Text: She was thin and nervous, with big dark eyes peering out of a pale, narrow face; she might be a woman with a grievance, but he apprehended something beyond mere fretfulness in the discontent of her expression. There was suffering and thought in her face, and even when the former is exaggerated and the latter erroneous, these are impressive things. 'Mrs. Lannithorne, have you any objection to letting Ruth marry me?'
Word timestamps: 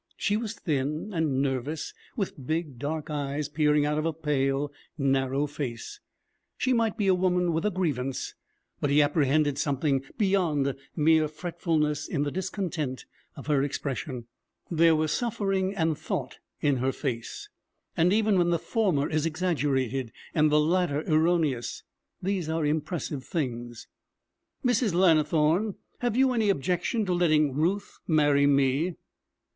She 0.17 0.35
was 0.35 0.55
thin 0.55 1.11
and 1.13 1.43
nervous, 1.43 1.93
with 2.15 2.47
big 2.47 2.79
dark 2.79 3.11
eyes 3.11 3.47
peering 3.47 3.85
out 3.85 3.99
of 3.99 4.05
a 4.07 4.11
pale, 4.13 4.73
narrow 4.97 5.45
face; 5.45 5.99
she 6.57 6.73
might 6.73 6.97
be 6.97 7.05
a 7.05 7.13
woman 7.13 7.53
with 7.53 7.67
a 7.67 7.69
grievance, 7.69 8.33
but 8.79 8.89
he 8.89 8.99
apprehended 8.99 9.59
something 9.59 10.01
beyond 10.17 10.73
mere 10.95 11.27
fretfulness 11.27 12.07
in 12.07 12.23
the 12.23 12.31
discontent 12.31 13.05
of 13.35 13.45
her 13.45 13.61
expression. 13.61 14.25
There 14.71 14.95
was 14.95 15.11
suffering 15.11 15.75
and 15.75 15.95
thought 15.95 16.39
in 16.61 16.77
her 16.77 16.91
face, 16.91 17.47
and 17.95 18.11
even 18.11 18.39
when 18.39 18.49
the 18.49 18.57
former 18.57 19.07
is 19.07 19.27
exaggerated 19.27 20.11
and 20.33 20.51
the 20.51 20.59
latter 20.59 21.01
erroneous, 21.03 21.83
these 22.23 22.49
are 22.49 22.65
impressive 22.65 23.23
things. 23.23 23.85
'Mrs. 24.65 24.95
Lannithorne, 24.95 25.75
have 25.99 26.17
you 26.17 26.33
any 26.33 26.49
objection 26.49 27.05
to 27.05 27.13
letting 27.13 27.53
Ruth 27.53 27.99
marry 28.07 28.47
me?' 28.47 28.95